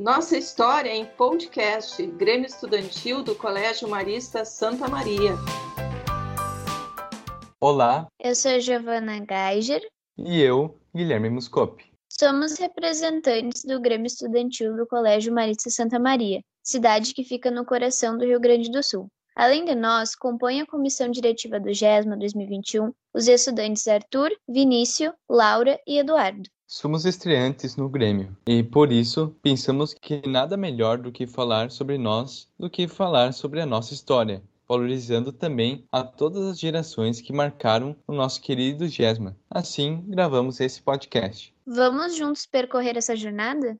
Nossa 0.00 0.38
história 0.38 0.88
em 0.88 1.04
podcast 1.04 2.06
Grêmio 2.12 2.46
Estudantil 2.46 3.22
do 3.22 3.34
Colégio 3.34 3.86
Marista 3.86 4.46
Santa 4.46 4.88
Maria. 4.88 5.32
Olá. 7.60 8.06
Eu 8.18 8.34
sou 8.34 8.58
Giovana 8.58 9.18
Geiger. 9.18 9.86
E 10.16 10.40
eu, 10.40 10.80
Guilherme 10.96 11.28
Muscopi. 11.28 11.84
Somos 12.10 12.58
representantes 12.58 13.62
do 13.62 13.78
Grêmio 13.78 14.06
Estudantil 14.06 14.74
do 14.74 14.86
Colégio 14.86 15.34
Marista 15.34 15.68
Santa 15.68 15.98
Maria, 15.98 16.40
cidade 16.62 17.12
que 17.12 17.22
fica 17.22 17.50
no 17.50 17.66
coração 17.66 18.16
do 18.16 18.24
Rio 18.24 18.40
Grande 18.40 18.70
do 18.70 18.82
Sul. 18.82 19.06
Além 19.34 19.64
de 19.64 19.74
nós, 19.74 20.14
compõe 20.14 20.60
a 20.60 20.66
comissão 20.66 21.10
diretiva 21.10 21.58
do 21.58 21.72
GESMA 21.72 22.16
2021 22.16 22.92
os 23.12 23.26
estudantes 23.26 23.86
Arthur, 23.88 24.30
Vinícius, 24.48 25.12
Laura 25.28 25.78
e 25.86 25.98
Eduardo. 25.98 26.48
Somos 26.66 27.04
estreantes 27.04 27.74
no 27.74 27.88
Grêmio 27.88 28.36
e, 28.46 28.62
por 28.62 28.92
isso, 28.92 29.34
pensamos 29.42 29.92
que 29.92 30.22
nada 30.28 30.56
melhor 30.56 30.98
do 30.98 31.10
que 31.10 31.26
falar 31.26 31.70
sobre 31.70 31.98
nós 31.98 32.48
do 32.56 32.70
que 32.70 32.86
falar 32.86 33.32
sobre 33.32 33.60
a 33.60 33.66
nossa 33.66 33.92
história, 33.92 34.40
valorizando 34.68 35.32
também 35.32 35.84
a 35.90 36.04
todas 36.04 36.46
as 36.46 36.60
gerações 36.60 37.20
que 37.20 37.32
marcaram 37.32 37.96
o 38.06 38.12
nosso 38.12 38.40
querido 38.40 38.86
GESMA. 38.86 39.36
Assim, 39.50 40.04
gravamos 40.06 40.60
esse 40.60 40.80
podcast. 40.80 41.52
Vamos 41.66 42.14
juntos 42.14 42.46
percorrer 42.46 42.96
essa 42.96 43.16
jornada? 43.16 43.76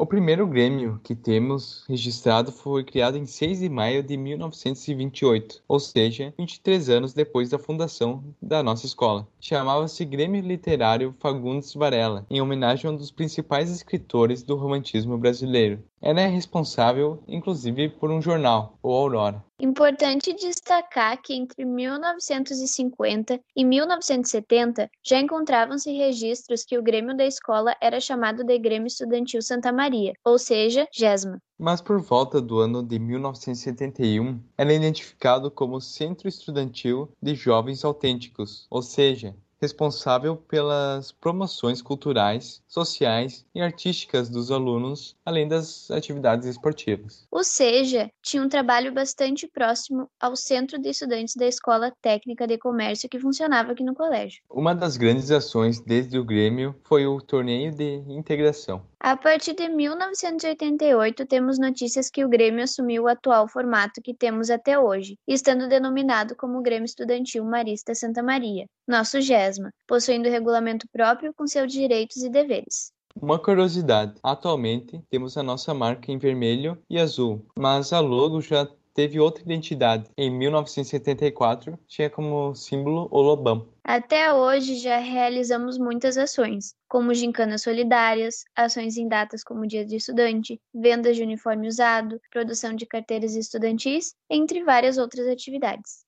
O 0.00 0.06
primeiro 0.06 0.46
Grêmio 0.46 1.00
que 1.02 1.12
temos 1.12 1.84
registrado 1.88 2.52
foi 2.52 2.84
criado 2.84 3.18
em 3.18 3.26
6 3.26 3.58
de 3.58 3.68
maio 3.68 4.00
de 4.00 4.16
1928, 4.16 5.64
ou 5.66 5.80
seja, 5.80 6.32
23 6.38 6.88
anos 6.88 7.12
depois 7.12 7.50
da 7.50 7.58
fundação 7.58 8.22
da 8.40 8.62
nossa 8.62 8.86
escola. 8.86 9.26
Chamava-se 9.40 10.04
Grêmio 10.04 10.40
Literário 10.40 11.12
Fagundes 11.18 11.74
Varela, 11.74 12.24
em 12.30 12.40
homenagem 12.40 12.88
a 12.88 12.92
um 12.92 12.96
dos 12.96 13.10
principais 13.10 13.72
escritores 13.72 14.44
do 14.44 14.54
romantismo 14.54 15.18
brasileiro. 15.18 15.82
Ela 16.00 16.20
é 16.20 16.26
responsável, 16.26 17.22
inclusive, 17.26 17.88
por 17.88 18.10
um 18.10 18.22
jornal, 18.22 18.78
o 18.82 18.92
Aurora. 18.92 19.44
Importante 19.60 20.32
destacar 20.32 21.20
que 21.20 21.34
entre 21.34 21.64
1950 21.64 23.40
e 23.56 23.64
1970 23.64 24.88
já 25.04 25.18
encontravam-se 25.18 25.90
registros 25.90 26.64
que 26.64 26.78
o 26.78 26.82
Grêmio 26.82 27.16
da 27.16 27.26
escola 27.26 27.74
era 27.80 27.98
chamado 28.00 28.44
de 28.44 28.56
Grêmio 28.56 28.86
Estudantil 28.86 29.42
Santa 29.42 29.72
Maria, 29.72 30.12
ou 30.24 30.38
seja, 30.38 30.86
GESMA. 30.92 31.42
Mas 31.58 31.80
por 31.80 32.00
volta 32.00 32.40
do 32.40 32.60
ano 32.60 32.84
de 32.84 33.00
1971, 33.00 34.40
era 34.56 34.72
identificado 34.72 35.50
como 35.50 35.80
Centro 35.80 36.28
Estudantil 36.28 37.10
de 37.20 37.34
Jovens 37.34 37.84
Autênticos, 37.84 38.68
ou 38.70 38.80
seja, 38.80 39.34
responsável 39.60 40.36
pelas 40.36 41.12
promoções 41.12 41.82
culturais, 41.82 42.62
sociais 42.66 43.44
e 43.54 43.60
artísticas 43.60 44.28
dos 44.28 44.50
alunos, 44.50 45.16
além 45.24 45.48
das 45.48 45.90
atividades 45.90 46.46
esportivas. 46.46 47.26
Ou 47.30 47.44
seja, 47.44 48.10
tinha 48.22 48.42
um 48.42 48.48
trabalho 48.48 48.92
bastante 48.92 49.46
próximo 49.46 50.08
ao 50.20 50.36
Centro 50.36 50.78
de 50.78 50.88
Estudantes 50.90 51.34
da 51.34 51.46
Escola 51.46 51.92
Técnica 52.00 52.46
de 52.46 52.58
Comércio 52.58 53.08
que 53.08 53.18
funcionava 53.18 53.72
aqui 53.72 53.82
no 53.82 53.94
colégio. 53.94 54.42
Uma 54.48 54.74
das 54.74 54.96
grandes 54.96 55.30
ações 55.30 55.80
desde 55.80 56.18
o 56.18 56.24
Grêmio 56.24 56.74
foi 56.84 57.06
o 57.06 57.20
torneio 57.20 57.72
de 57.72 58.02
integração. 58.08 58.82
A 59.00 59.16
partir 59.16 59.54
de 59.54 59.68
1988, 59.68 61.24
temos 61.24 61.56
notícias 61.56 62.10
que 62.10 62.24
o 62.24 62.28
Grêmio 62.28 62.64
assumiu 62.64 63.04
o 63.04 63.08
atual 63.08 63.46
formato 63.46 64.02
que 64.02 64.12
temos 64.12 64.50
até 64.50 64.76
hoje, 64.76 65.16
estando 65.26 65.68
denominado 65.68 66.34
como 66.34 66.60
Grêmio 66.60 66.84
Estudantil 66.84 67.44
Marista 67.44 67.94
Santa 67.94 68.24
Maria, 68.24 68.66
nosso 68.88 69.20
GESMA, 69.20 69.70
possuindo 69.86 70.28
regulamento 70.28 70.84
próprio 70.92 71.32
com 71.32 71.46
seus 71.46 71.72
direitos 71.72 72.24
e 72.24 72.28
deveres. 72.28 72.92
Uma 73.14 73.38
curiosidade: 73.38 74.14
atualmente 74.20 75.00
temos 75.08 75.36
a 75.36 75.44
nossa 75.44 75.72
marca 75.72 76.10
em 76.10 76.18
vermelho 76.18 76.76
e 76.90 76.98
azul, 76.98 77.46
mas 77.56 77.92
a 77.92 78.00
logo 78.00 78.40
já 78.40 78.68
teve 78.98 79.20
outra 79.20 79.44
identidade. 79.44 80.10
Em 80.16 80.28
1974, 80.28 81.78
tinha 81.86 82.10
como 82.10 82.52
símbolo 82.52 83.06
o 83.12 83.22
lobão. 83.22 83.68
Até 83.84 84.32
hoje 84.32 84.74
já 84.74 84.98
realizamos 84.98 85.78
muitas 85.78 86.18
ações, 86.18 86.74
como 86.88 87.14
gincanas 87.14 87.62
solidárias, 87.62 88.42
ações 88.56 88.96
em 88.96 89.06
datas 89.06 89.44
como 89.44 89.68
Dia 89.68 89.86
de 89.86 89.94
Estudante, 89.94 90.60
vendas 90.74 91.14
de 91.14 91.22
uniforme 91.22 91.68
usado, 91.68 92.20
produção 92.32 92.74
de 92.74 92.86
carteiras 92.86 93.36
estudantis, 93.36 94.16
entre 94.28 94.64
várias 94.64 94.98
outras 94.98 95.28
atividades. 95.28 96.04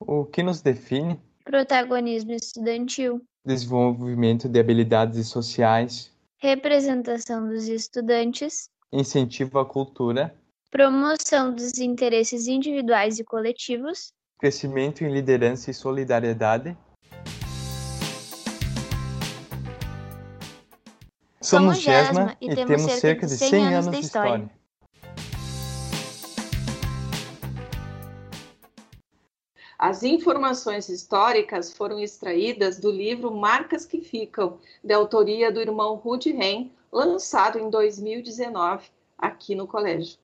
O 0.00 0.24
que 0.24 0.42
nos 0.42 0.62
define? 0.62 1.20
Protagonismo 1.44 2.32
estudantil, 2.32 3.20
desenvolvimento 3.44 4.48
de 4.48 4.58
habilidades 4.58 5.28
sociais, 5.28 6.10
representação 6.44 7.48
dos 7.48 7.68
estudantes, 7.68 8.68
incentivo 8.92 9.58
à 9.58 9.64
cultura, 9.64 10.34
promoção 10.70 11.54
dos 11.54 11.78
interesses 11.78 12.46
individuais 12.46 13.18
e 13.18 13.24
coletivos, 13.24 14.12
crescimento 14.38 15.02
em 15.02 15.10
liderança 15.10 15.70
e 15.70 15.74
solidariedade. 15.74 16.76
Somos 21.40 21.78
GESMA 21.78 22.36
e, 22.38 22.54
temos 22.54 22.82
cerca 22.92 23.26
de 23.26 23.38
100 23.38 23.74
anos 23.74 23.90
de 23.90 24.00
história. 24.00 24.50
As 29.86 30.02
informações 30.02 30.88
históricas 30.88 31.70
foram 31.70 32.00
extraídas 32.00 32.80
do 32.80 32.90
livro 32.90 33.30
Marcas 33.30 33.84
que 33.84 34.00
Ficam, 34.00 34.58
de 34.82 34.94
autoria 34.94 35.52
do 35.52 35.60
irmão 35.60 35.96
Rudy 35.96 36.32
Ren, 36.32 36.70
lançado 36.90 37.58
em 37.58 37.68
2019 37.68 38.88
aqui 39.18 39.54
no 39.54 39.66
colégio. 39.66 40.16